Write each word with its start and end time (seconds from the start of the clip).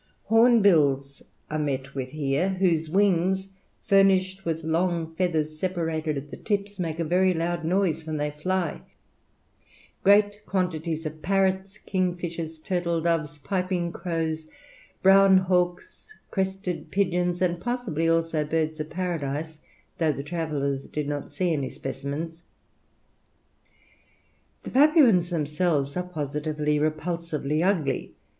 Hornbills 0.29 1.21
are 1.51 1.59
here 1.59 1.63
met 1.65 1.93
with, 1.93 2.09
whose 2.11 2.89
wings, 2.89 3.49
furnished 3.83 4.45
with 4.45 4.63
long 4.63 5.13
feathers 5.13 5.59
separated 5.59 6.17
at 6.17 6.31
the 6.31 6.37
tips, 6.37 6.79
make 6.79 6.97
a 6.97 7.03
very 7.03 7.35
loud 7.35 7.63
noise 7.63 8.03
when 8.07 8.17
they 8.17 8.31
fly; 8.31 8.81
great 10.03 10.43
quantities 10.47 11.05
of 11.05 11.21
parrots, 11.21 11.77
kingfishers, 11.77 12.57
turtle 12.57 12.99
doves, 12.99 13.37
piping 13.37 13.91
crows, 13.91 14.47
brown 15.03 15.37
hawks, 15.37 16.11
crested 16.31 16.89
pigeons, 16.89 17.39
and 17.39 17.61
possibly 17.61 18.09
also 18.09 18.43
birds 18.43 18.79
of 18.79 18.89
paradise, 18.89 19.59
though 19.99 20.11
the 20.11 20.23
travellers 20.23 20.89
did 20.89 21.07
not 21.07 21.31
see 21.31 21.53
any 21.53 21.69
specimens. 21.69 22.41
The 24.63 24.71
Papuans 24.71 25.29
themselves 25.29 25.95
are 25.95 26.01
positively 26.01 26.79
repulsively 26.79 27.61
ugly. 27.63 28.15